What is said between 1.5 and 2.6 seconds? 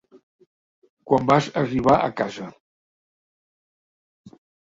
arribar a casa.